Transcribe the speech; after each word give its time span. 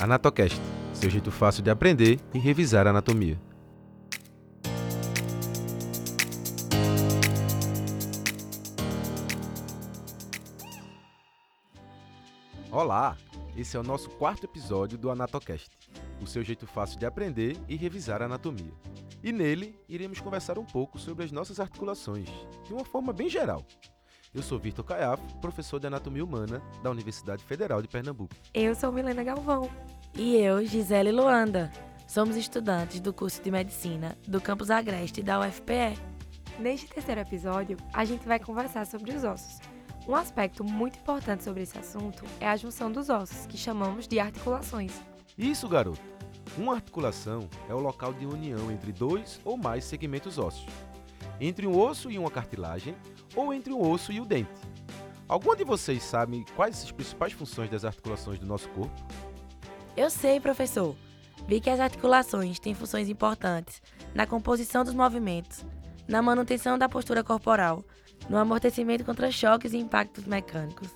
Anatocast, 0.00 0.56
seu 0.94 1.10
jeito 1.10 1.32
fácil 1.32 1.60
de 1.60 1.70
aprender 1.70 2.20
e 2.32 2.38
revisar 2.38 2.86
a 2.86 2.90
anatomia. 2.90 3.36
Olá, 12.70 13.16
esse 13.56 13.76
é 13.76 13.80
o 13.80 13.82
nosso 13.82 14.08
quarto 14.10 14.44
episódio 14.44 14.96
do 14.96 15.10
Anatocast, 15.10 15.68
o 16.22 16.28
seu 16.28 16.44
jeito 16.44 16.64
fácil 16.64 16.96
de 16.96 17.04
aprender 17.04 17.56
e 17.68 17.74
revisar 17.74 18.22
a 18.22 18.26
anatomia. 18.26 18.72
E 19.20 19.32
nele 19.32 19.74
iremos 19.88 20.20
conversar 20.20 20.60
um 20.60 20.64
pouco 20.64 20.96
sobre 20.96 21.24
as 21.24 21.32
nossas 21.32 21.58
articulações, 21.58 22.28
de 22.64 22.72
uma 22.72 22.84
forma 22.84 23.12
bem 23.12 23.28
geral. 23.28 23.66
Eu 24.34 24.42
sou 24.42 24.58
Vitor 24.58 24.84
Caiafo, 24.84 25.22
professor 25.40 25.80
de 25.80 25.86
Anatomia 25.86 26.22
Humana 26.22 26.62
da 26.82 26.90
Universidade 26.90 27.42
Federal 27.42 27.80
de 27.80 27.88
Pernambuco. 27.88 28.34
Eu 28.52 28.74
sou 28.74 28.92
Milena 28.92 29.24
Galvão. 29.24 29.70
E 30.14 30.36
eu, 30.36 30.64
Gisele 30.66 31.10
Luanda. 31.10 31.72
Somos 32.06 32.36
estudantes 32.36 33.00
do 33.00 33.12
curso 33.12 33.42
de 33.42 33.50
Medicina 33.50 34.18
do 34.26 34.38
Campus 34.40 34.70
Agreste 34.70 35.22
da 35.22 35.40
UFPE. 35.40 35.98
Neste 36.58 36.86
terceiro 36.88 37.22
episódio, 37.22 37.78
a 37.92 38.04
gente 38.04 38.26
vai 38.26 38.38
conversar 38.38 38.86
sobre 38.86 39.12
os 39.12 39.24
ossos. 39.24 39.60
Um 40.06 40.14
aspecto 40.14 40.62
muito 40.62 40.98
importante 40.98 41.44
sobre 41.44 41.62
esse 41.62 41.78
assunto 41.78 42.22
é 42.38 42.48
a 42.48 42.56
junção 42.56 42.92
dos 42.92 43.08
ossos, 43.08 43.46
que 43.46 43.56
chamamos 43.56 44.06
de 44.06 44.20
articulações. 44.20 44.92
Isso, 45.36 45.68
garoto! 45.68 46.00
Uma 46.56 46.74
articulação 46.74 47.48
é 47.68 47.74
o 47.74 47.80
local 47.80 48.12
de 48.12 48.26
união 48.26 48.70
entre 48.70 48.92
dois 48.92 49.40
ou 49.44 49.56
mais 49.56 49.84
segmentos 49.84 50.38
ósseos, 50.38 50.72
entre 51.40 51.66
um 51.66 51.78
osso 51.78 52.10
e 52.10 52.18
uma 52.18 52.30
cartilagem 52.30 52.94
ou 53.34 53.52
entre 53.52 53.72
um 53.72 53.80
osso 53.80 54.12
e 54.12 54.20
o 54.20 54.24
dente. 54.24 54.50
Algum 55.28 55.54
de 55.54 55.64
vocês 55.64 56.02
sabe 56.02 56.44
quais 56.56 56.82
as 56.82 56.90
principais 56.90 57.32
funções 57.32 57.70
das 57.70 57.84
articulações 57.84 58.38
do 58.38 58.46
nosso 58.46 58.68
corpo? 58.70 58.94
Eu 59.96 60.08
sei, 60.08 60.40
professor. 60.40 60.96
Vi 61.46 61.60
que 61.60 61.70
as 61.70 61.80
articulações 61.80 62.58
têm 62.58 62.74
funções 62.74 63.08
importantes 63.08 63.82
na 64.14 64.26
composição 64.26 64.84
dos 64.84 64.94
movimentos, 64.94 65.64
na 66.06 66.22
manutenção 66.22 66.78
da 66.78 66.88
postura 66.88 67.22
corporal, 67.22 67.84
no 68.28 68.36
amortecimento 68.36 69.04
contra 69.04 69.30
choques 69.30 69.72
e 69.72 69.78
impactos 69.78 70.24
mecânicos, 70.24 70.88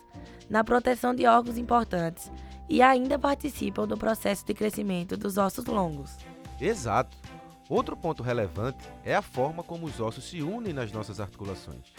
na 0.48 0.64
proteção 0.64 1.14
de 1.14 1.26
órgãos 1.26 1.58
importantes 1.58 2.30
e 2.68 2.80
ainda 2.80 3.18
participam 3.18 3.86
do 3.86 3.96
processo 3.96 4.46
de 4.46 4.54
crescimento 4.54 5.16
dos 5.16 5.36
ossos 5.36 5.66
longos. 5.66 6.16
Exato. 6.60 7.16
Outro 7.72 7.96
ponto 7.96 8.22
relevante 8.22 8.86
é 9.02 9.14
a 9.14 9.22
forma 9.22 9.62
como 9.62 9.86
os 9.86 9.98
ossos 9.98 10.24
se 10.24 10.42
unem 10.42 10.74
nas 10.74 10.92
nossas 10.92 11.18
articulações. 11.20 11.90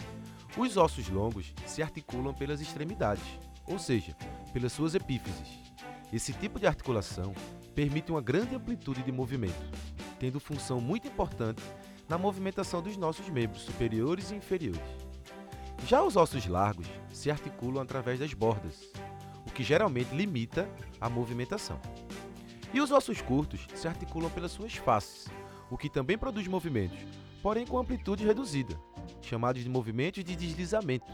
Os 0.56 0.76
ossos 0.76 1.08
longos 1.08 1.52
se 1.66 1.82
articulam 1.82 2.32
pelas 2.32 2.60
extremidades, 2.60 3.24
ou 3.66 3.76
seja, 3.76 4.16
pelas 4.52 4.72
suas 4.72 4.94
epífises. 4.94 5.48
Esse 6.12 6.32
tipo 6.32 6.60
de 6.60 6.68
articulação 6.68 7.34
permite 7.74 8.12
uma 8.12 8.20
grande 8.20 8.54
amplitude 8.54 9.02
de 9.02 9.10
movimento, 9.10 9.68
tendo 10.20 10.38
função 10.38 10.80
muito 10.80 11.08
importante 11.08 11.60
na 12.08 12.16
movimentação 12.16 12.80
dos 12.80 12.96
nossos 12.96 13.28
membros 13.28 13.62
superiores 13.62 14.30
e 14.30 14.36
inferiores. 14.36 14.80
Já 15.88 16.04
os 16.04 16.14
ossos 16.14 16.46
largos 16.46 16.86
se 17.12 17.32
articulam 17.32 17.82
através 17.82 18.20
das 18.20 18.32
bordas, 18.32 18.92
o 19.44 19.50
que 19.50 19.64
geralmente 19.64 20.14
limita 20.14 20.70
a 21.00 21.08
movimentação. 21.08 21.80
E 22.72 22.80
os 22.80 22.92
ossos 22.92 23.20
curtos 23.20 23.66
se 23.74 23.88
articulam 23.88 24.30
pelas 24.30 24.52
suas 24.52 24.76
faces, 24.76 25.28
o 25.74 25.76
que 25.76 25.90
também 25.90 26.16
produz 26.16 26.46
movimentos, 26.46 26.96
porém 27.42 27.66
com 27.66 27.76
amplitude 27.76 28.24
reduzida, 28.24 28.78
chamados 29.20 29.60
de 29.60 29.68
movimentos 29.68 30.22
de 30.22 30.36
deslizamento. 30.36 31.12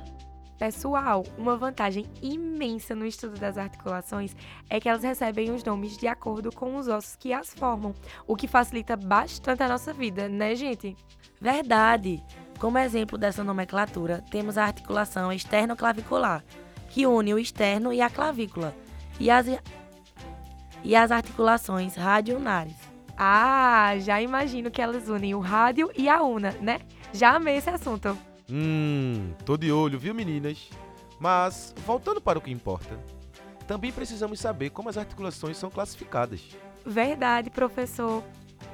Pessoal, 0.59 1.25
uma 1.39 1.57
vantagem 1.57 2.05
imensa 2.21 2.95
no 2.95 3.07
estudo 3.07 3.41
das 3.41 3.57
articulações 3.57 4.37
é 4.69 4.79
que 4.79 4.87
elas 4.87 5.03
recebem 5.03 5.51
os 5.51 5.65
nomes 5.65 5.97
de 5.97 6.07
acordo 6.07 6.53
com 6.53 6.77
os 6.77 6.89
ossos 6.89 7.17
que 7.17 7.33
as 7.33 7.55
formam, 7.55 7.95
o 8.27 8.37
que 8.37 8.47
facilita 8.47 8.99
bastante 8.99 9.63
a 9.63 9.69
nossa 9.69 9.95
vida, 9.95 10.29
né, 10.29 10.55
gente? 10.55 10.95
Verdade! 11.41 12.23
Como 12.59 12.77
exemplo 12.77 13.17
dessa 13.17 13.43
nomenclatura, 13.43 14.23
temos 14.31 14.59
a 14.59 14.67
articulação 14.67 15.33
externo-clavicular, 15.33 16.45
que 16.91 17.07
une 17.07 17.33
o 17.33 17.39
externo 17.39 17.95
e 17.95 18.03
a 18.03 18.11
clavícula, 18.11 18.77
e 19.19 19.31
as, 19.31 19.47
e 20.85 20.95
as 20.95 21.11
articulações 21.11 21.95
radionares. 21.95 22.77
Ah, 23.23 23.99
já 23.99 24.19
imagino 24.23 24.71
que 24.71 24.81
elas 24.81 25.11
unem 25.11 25.35
o 25.35 25.41
rádio 25.41 25.91
e 25.95 26.09
a 26.09 26.23
una, 26.23 26.53
né? 26.53 26.81
Já 27.13 27.33
amei 27.37 27.59
esse 27.59 27.69
assunto. 27.69 28.17
Hum, 28.51 29.35
tô 29.45 29.59
de 29.59 29.71
olho, 29.71 29.99
viu, 29.99 30.15
meninas? 30.15 30.71
Mas, 31.19 31.75
voltando 31.85 32.19
para 32.19 32.39
o 32.39 32.41
que 32.41 32.51
importa, 32.51 32.99
também 33.67 33.93
precisamos 33.93 34.41
saber 34.41 34.71
como 34.71 34.89
as 34.89 34.97
articulações 34.97 35.59
são 35.59 35.69
classificadas. 35.69 36.41
Verdade, 36.87 37.51
professor. 37.51 38.25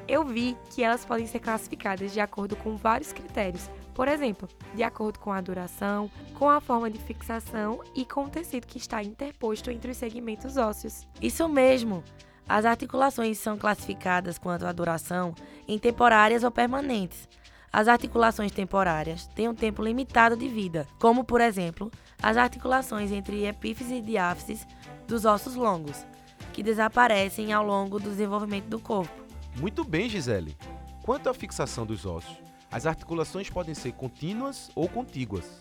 Eu 0.07 0.25
vi 0.25 0.57
que 0.73 0.81
elas 0.81 1.05
podem 1.05 1.27
ser 1.27 1.41
classificadas 1.41 2.13
de 2.13 2.21
acordo 2.21 2.55
com 2.55 2.77
vários 2.77 3.13
critérios. 3.13 3.69
Por 3.97 4.07
exemplo, 4.07 4.49
de 4.77 4.85
acordo 4.85 5.19
com 5.19 5.33
a 5.33 5.41
duração, 5.41 6.09
com 6.35 6.49
a 6.49 6.61
forma 6.61 6.89
de 6.89 7.01
fixação 7.01 7.81
e 7.97 8.05
com 8.05 8.27
o 8.27 8.31
tecido 8.31 8.65
que 8.65 8.79
está 8.79 9.03
interposto 9.03 9.73
entre 9.73 9.91
os 9.91 9.97
segmentos 9.97 10.57
ósseos. 10.57 11.05
Isso 11.21 11.49
mesmo! 11.49 12.05
As 12.49 12.65
articulações 12.65 13.39
são 13.39 13.59
classificadas 13.59 14.39
quanto 14.39 14.67
à 14.67 14.73
duração 14.73 15.35
em 15.67 15.79
temporárias 15.79 16.45
ou 16.45 16.51
permanentes. 16.51 17.29
As 17.73 17.89
articulações 17.89 18.53
temporárias 18.53 19.27
têm 19.35 19.49
um 19.49 19.55
tempo 19.55 19.83
limitado 19.83 20.37
de 20.37 20.49
vida, 20.49 20.87
como, 21.01 21.25
por 21.25 21.41
exemplo, 21.41 21.91
as 22.23 22.37
articulações 22.37 23.11
entre 23.11 23.47
epífise 23.47 23.97
e 23.97 24.01
diáfise 24.01 24.65
dos 25.09 25.25
ossos 25.25 25.57
longos, 25.57 26.07
que 26.53 26.63
desaparecem 26.63 27.53
ao 27.53 27.65
longo 27.65 27.99
do 27.99 28.09
desenvolvimento 28.09 28.67
do 28.67 28.79
corpo. 28.79 29.25
Muito 29.57 29.85
bem, 29.85 30.09
Gisele. 30.09 30.57
Quanto 31.03 31.29
à 31.29 31.35
fixação 31.35 31.85
dos 31.85 32.07
ossos, 32.07 32.39
as 32.71 32.87
articulações 32.87 33.51
podem 33.51 33.75
ser 33.75 33.93
contínuas 33.93 34.71
ou 34.75 34.89
contíguas. 34.89 35.61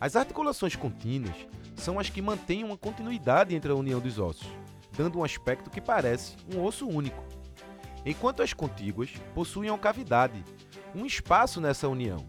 As 0.00 0.16
articulações 0.16 0.74
contínuas 0.74 1.36
são 1.76 1.98
as 1.98 2.10
que 2.10 2.20
mantêm 2.20 2.64
uma 2.64 2.76
continuidade 2.76 3.54
entre 3.54 3.70
a 3.70 3.74
união 3.74 4.00
dos 4.00 4.18
ossos, 4.18 4.48
dando 4.96 5.18
um 5.18 5.24
aspecto 5.24 5.70
que 5.70 5.80
parece 5.80 6.36
um 6.54 6.62
osso 6.62 6.88
único. 6.88 7.22
Enquanto 8.04 8.42
as 8.42 8.52
contíguas 8.52 9.10
possuem 9.34 9.70
uma 9.70 9.78
cavidade, 9.78 10.44
um 10.94 11.04
espaço 11.04 11.60
nessa 11.60 11.88
união. 11.88 12.26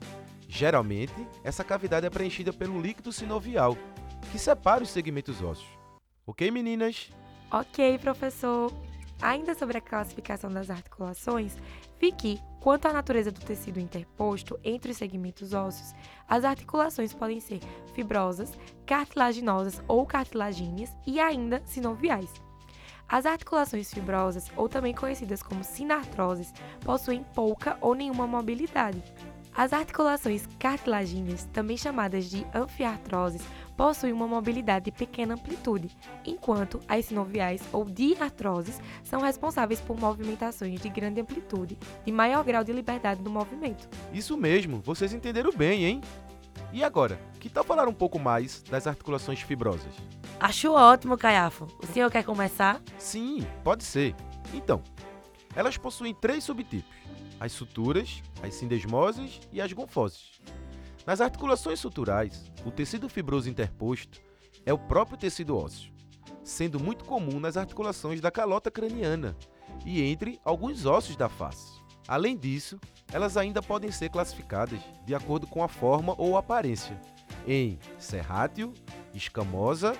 Geralmente, 0.47 1.13
essa 1.44 1.63
cavidade 1.63 2.05
é 2.05 2.09
preenchida 2.09 2.51
pelo 2.51 2.81
líquido 2.81 3.11
sinovial, 3.11 3.78
que 4.31 4.39
separa 4.39 4.83
os 4.83 4.89
segmentos 4.89 5.41
ósseos. 5.41 5.69
Ok, 6.25 6.50
meninas? 6.51 7.09
Ok, 7.51 7.97
professor. 8.00 8.73
Ainda 9.22 9.55
sobre 9.55 9.78
a 9.78 9.81
classificação 9.81 10.51
das 10.51 10.69
articulações, 10.69 11.57
vi 11.99 12.11
que, 12.11 12.39
quanto 12.59 12.88
à 12.88 12.94
natureza 12.94 13.31
do 13.31 13.39
tecido 13.39 13.79
interposto 13.79 14.59
entre 14.63 14.91
os 14.91 14.97
segmentos 14.97 15.53
ósseos, 15.53 15.94
as 16.28 16.44
articulações 16.44 17.13
podem 17.13 17.39
ser 17.39 17.59
fibrosas, 17.94 18.51
cartilaginosas 18.85 19.81
ou 19.88 20.05
cartilagíneas 20.05 20.95
e 21.05 21.19
ainda 21.19 21.63
sinoviais. 21.66 22.47
As 23.09 23.25
articulações 23.25 23.94
fibrosas, 23.94 24.51
ou 24.56 24.68
também 24.68 24.94
conhecidas 24.94 25.41
como 25.41 25.63
sinartroses, 25.63 26.53
possuem 26.81 27.23
pouca 27.34 27.78
ou 27.79 27.95
nenhuma 27.95 28.28
mobilidade. 28.28 29.01
As 29.56 29.73
articulações 29.73 30.45
cartilagíneas, 30.59 31.46
também 31.46 31.78
chamadas 31.78 32.25
de 32.25 32.46
anfiartroses, 32.53 33.41
possuem 33.75 34.13
uma 34.13 34.28
mobilidade 34.28 34.85
de 34.85 34.91
pequena 34.91 35.34
amplitude, 35.34 35.90
enquanto 36.23 36.79
as 36.88 37.06
sinoviais 37.06 37.63
ou 37.72 37.85
diartroses 37.85 38.79
são 39.03 39.22
responsáveis 39.22 39.81
por 39.81 40.00
movimentações 40.00 40.79
de 40.79 40.90
grande 40.90 41.22
amplitude 41.22 41.78
e 42.06 42.12
maior 42.12 42.44
grau 42.44 42.63
de 42.63 42.72
liberdade 42.72 43.23
no 43.23 43.31
movimento. 43.31 43.90
Isso 44.13 44.38
mesmo, 44.38 44.79
vocês 44.79 45.12
entenderam 45.12 45.51
bem, 45.51 45.85
hein? 45.85 46.01
E 46.72 46.84
agora, 46.84 47.19
que 47.40 47.50
tal 47.50 47.63
falar 47.63 47.88
um 47.88 47.94
pouco 47.94 48.19
mais 48.19 48.62
das 48.62 48.85
articulações 48.85 49.41
fibrosas? 49.41 49.94
Acho 50.40 50.72
ótimo, 50.72 51.17
Caiafo. 51.17 51.67
O 51.82 51.88
senhor 51.88 52.11
quer 52.11 52.23
começar? 52.23 52.79
Sim, 53.00 53.46
pode 53.64 53.84
ser. 53.84 54.16
Então, 54.53 54.84
elas 55.56 55.78
possuem 55.78 56.14
três 56.14 56.44
subtipos: 56.44 56.96
as 57.40 57.52
suturas, 57.52 58.22
as 58.44 58.53
sindesmoses 58.53 59.40
e 59.52 59.59
as 59.59 59.73
gonfoses. 59.73 60.40
Nas 61.08 61.22
articulações 61.22 61.79
suturais, 61.79 62.52
o 62.64 62.70
tecido 62.70 63.09
fibroso 63.09 63.50
interposto 63.50 64.22
é 64.64 64.72
o 64.72 64.78
próprio 64.78 65.17
tecido 65.17 65.58
ósseo, 65.58 65.91
sendo 66.44 66.79
muito 66.79 67.03
comum 67.06 67.40
nas 67.40 67.58
articulações 67.58 68.22
da 68.22 68.29
calota 68.29 68.70
craniana 68.70 69.35
e 69.85 70.03
entre 70.03 70.40
alguns 70.46 70.85
ossos 70.85 71.16
da 71.16 71.29
face. 71.29 71.82
Além 72.08 72.38
disso, 72.38 72.79
elas 73.11 73.38
ainda 73.38 73.61
podem 73.61 73.91
ser 73.91 74.09
classificadas 74.09 74.79
de 75.06 75.16
acordo 75.16 75.47
com 75.47 75.64
a 75.64 75.67
forma 75.67 76.14
ou 76.17 76.38
aparência, 76.38 77.00
em 77.47 77.79
serrátil, 77.97 78.73
escamosa 79.14 79.94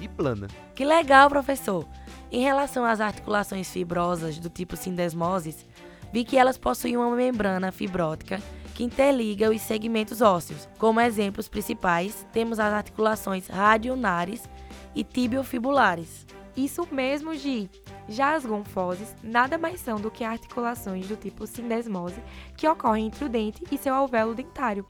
e 0.00 0.08
plana. 0.08 0.48
Que 0.74 0.84
legal, 0.84 1.28
professor! 1.28 1.86
Em 2.30 2.42
relação 2.42 2.84
às 2.84 3.00
articulações 3.00 3.70
fibrosas 3.70 4.38
do 4.38 4.48
tipo 4.48 4.76
sindesmoses, 4.76 5.66
vi 6.12 6.24
que 6.24 6.36
elas 6.36 6.58
possuem 6.58 6.96
uma 6.96 7.14
membrana 7.14 7.72
fibrótica 7.72 8.40
que 8.74 8.84
interliga 8.84 9.50
os 9.50 9.60
segmentos 9.60 10.20
ósseos. 10.20 10.68
Como 10.78 11.00
exemplos 11.00 11.48
principais, 11.48 12.26
temos 12.32 12.60
as 12.60 12.72
articulações 12.72 13.48
radionares 13.48 14.48
e 14.94 15.02
tibiofibulares. 15.02 16.26
Isso 16.56 16.86
mesmo, 16.90 17.34
Gi. 17.34 17.70
Já 18.08 18.34
as 18.34 18.44
gonfoses 18.44 19.14
nada 19.22 19.58
mais 19.58 19.80
são 19.80 20.00
do 20.00 20.10
que 20.10 20.24
articulações 20.24 21.06
do 21.06 21.16
tipo 21.16 21.46
sindesmose 21.46 22.22
que 22.56 22.66
ocorrem 22.66 23.06
entre 23.06 23.24
o 23.24 23.28
dente 23.28 23.62
e 23.70 23.78
seu 23.78 23.94
alvéolo 23.94 24.34
dentário. 24.34 24.86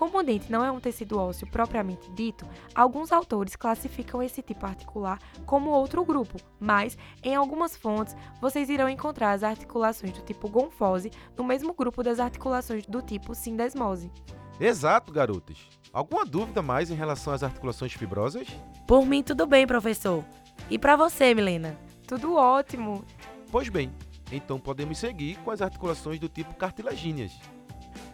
Como 0.00 0.18
o 0.18 0.22
dente 0.22 0.50
não 0.50 0.64
é 0.64 0.72
um 0.72 0.80
tecido 0.80 1.18
ósseo 1.18 1.46
propriamente 1.46 2.10
dito, 2.12 2.46
alguns 2.74 3.12
autores 3.12 3.54
classificam 3.54 4.22
esse 4.22 4.40
tipo 4.40 4.64
articular 4.64 5.18
como 5.44 5.68
outro 5.68 6.02
grupo, 6.06 6.38
mas 6.58 6.96
em 7.22 7.34
algumas 7.34 7.76
fontes 7.76 8.16
vocês 8.40 8.70
irão 8.70 8.88
encontrar 8.88 9.32
as 9.32 9.42
articulações 9.42 10.14
do 10.14 10.22
tipo 10.22 10.48
gonfose 10.48 11.10
no 11.36 11.44
mesmo 11.44 11.74
grupo 11.74 12.02
das 12.02 12.18
articulações 12.18 12.86
do 12.86 13.02
tipo 13.02 13.34
sindesmose. 13.34 14.10
Exato, 14.58 15.12
garotas. 15.12 15.68
Alguma 15.92 16.24
dúvida 16.24 16.62
mais 16.62 16.90
em 16.90 16.94
relação 16.94 17.34
às 17.34 17.42
articulações 17.42 17.92
fibrosas? 17.92 18.48
Por 18.86 19.04
mim, 19.04 19.22
tudo 19.22 19.46
bem, 19.46 19.66
professor. 19.66 20.24
E 20.70 20.78
para 20.78 20.96
você, 20.96 21.34
Milena? 21.34 21.78
Tudo 22.08 22.36
ótimo! 22.36 23.04
Pois 23.52 23.68
bem, 23.68 23.92
então 24.32 24.58
podemos 24.58 24.96
seguir 24.96 25.36
com 25.40 25.50
as 25.50 25.60
articulações 25.60 26.18
do 26.18 26.26
tipo 26.26 26.54
cartilagíneas. 26.54 27.38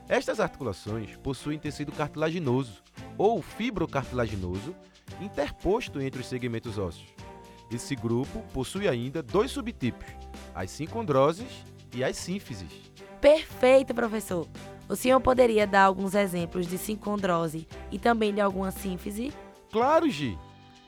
Estas 0.08 0.38
articulações 0.38 1.16
possuem 1.16 1.58
tecido 1.58 1.90
cartilaginoso 1.90 2.82
ou 3.18 3.42
fibrocartilaginoso 3.42 4.74
interposto 5.20 6.00
entre 6.00 6.20
os 6.20 6.26
segmentos 6.26 6.78
ósseos. 6.78 7.08
Esse 7.72 7.96
grupo 7.96 8.44
possui 8.52 8.86
ainda 8.86 9.22
dois 9.22 9.50
subtipos, 9.50 10.06
as 10.54 10.70
sincondroses 10.70 11.48
e 11.92 12.04
as 12.04 12.16
sínfises. 12.16 12.70
Perfeito, 13.20 13.92
professor. 13.92 14.46
O 14.88 14.94
senhor 14.94 15.20
poderia 15.20 15.66
dar 15.66 15.82
alguns 15.82 16.14
exemplos 16.14 16.68
de 16.68 16.78
sincondrose 16.78 17.66
e 17.90 17.98
também 17.98 18.32
de 18.32 18.40
alguma 18.40 18.70
sínfise? 18.70 19.32
Claro, 19.72 20.08
Gi! 20.08 20.38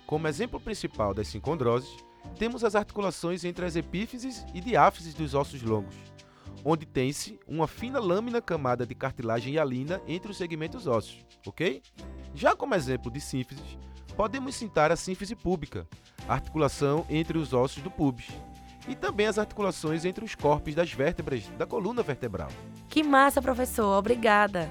Como 0.06 0.29
exemplo 0.29 0.61
principal 0.61 1.12
das 1.12 1.26
sincondroses, 1.26 1.91
temos 2.38 2.62
as 2.62 2.76
articulações 2.76 3.44
entre 3.44 3.67
as 3.67 3.75
epífises 3.75 4.47
e 4.55 4.61
diáfises 4.61 5.14
dos 5.14 5.35
ossos 5.35 5.62
longos, 5.62 5.97
onde 6.65 6.87
tem-se 6.87 7.39
uma 7.47 7.67
fina 7.67 8.01
lâmina 8.01 8.41
camada 8.41 8.87
de 8.87 8.95
cartilagem 8.95 9.55
hialina 9.55 10.01
entre 10.07 10.31
os 10.31 10.37
segmentos 10.37 10.87
ósseos, 10.87 11.25
ok? 11.47 11.83
Já 12.35 12.55
como 12.55 12.75
exemplo 12.75 13.11
de 13.11 13.21
sínfises, 13.21 13.79
podemos 14.17 14.55
citar 14.55 14.91
a 14.91 14.97
sínfise 14.97 15.35
púbica, 15.35 15.87
articulação 16.29 17.07
entre 17.09 17.39
os 17.39 17.53
ossos 17.53 17.83
do 17.83 17.91
pubis, 17.91 18.29
e 18.89 18.95
também 18.95 19.27
as 19.27 19.39
articulações 19.39 20.05
entre 20.05 20.25
os 20.25 20.35
corpos 20.35 20.75
das 20.75 20.93
vértebras 20.93 21.47
da 21.59 21.67
coluna 21.67 22.03
vertebral. 22.03 22.49
Que 22.89 23.03
massa, 23.03 23.43
professor, 23.43 23.99
obrigada. 23.99 24.69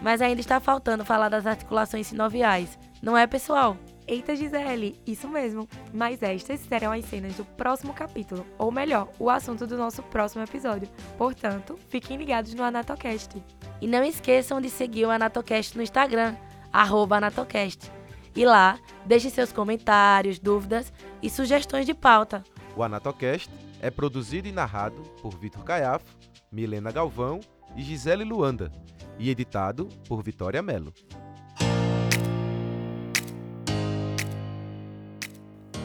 Mas 0.00 0.22
ainda 0.22 0.40
está 0.40 0.58
faltando 0.58 1.04
falar 1.04 1.28
das 1.28 1.46
articulações 1.46 2.06
sinoviais, 2.06 2.78
não 3.02 3.16
é, 3.16 3.26
pessoal? 3.26 3.76
Eita, 4.08 4.34
Gisele, 4.34 4.98
isso 5.06 5.28
mesmo. 5.28 5.68
Mas 5.92 6.22
estas 6.22 6.60
serão 6.60 6.92
as 6.92 7.04
cenas 7.04 7.34
do 7.34 7.44
próximo 7.44 7.92
capítulo, 7.92 8.46
ou 8.56 8.72
melhor, 8.72 9.12
o 9.18 9.28
assunto 9.28 9.66
do 9.66 9.76
nosso 9.76 10.02
próximo 10.02 10.42
episódio. 10.42 10.88
Portanto, 11.18 11.78
fiquem 11.90 12.16
ligados 12.16 12.54
no 12.54 12.62
Anatocast. 12.62 13.42
E 13.82 13.86
não 13.86 14.02
esqueçam 14.02 14.62
de 14.62 14.70
seguir 14.70 15.04
o 15.04 15.10
Anatocast 15.10 15.76
no 15.76 15.82
Instagram, 15.82 16.34
arroba 16.72 17.18
Anatocast. 17.18 17.92
E 18.34 18.46
lá, 18.46 18.78
deixe 19.04 19.28
seus 19.28 19.52
comentários, 19.52 20.38
dúvidas 20.38 20.90
e 21.22 21.28
sugestões 21.28 21.84
de 21.84 21.92
pauta. 21.92 22.42
O 22.74 22.82
Anatocast 22.82 23.50
é 23.82 23.90
produzido 23.90 24.48
e 24.48 24.52
narrado 24.52 25.02
por 25.20 25.36
Vitor 25.36 25.64
Caiafo, 25.64 26.16
Milena 26.50 26.90
Galvão 26.90 27.40
e 27.76 27.82
Gisele 27.82 28.24
Luanda, 28.24 28.72
e 29.18 29.28
editado 29.28 29.86
por 30.08 30.22
Vitória 30.22 30.62
Mello. 30.62 30.94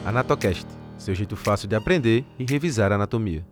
Anatocast, 0.04 0.66
seu 0.98 1.14
jeito 1.14 1.34
fácil 1.34 1.66
de 1.66 1.74
aprender 1.74 2.26
e 2.38 2.44
revisar 2.44 2.92
anatomia. 2.92 3.42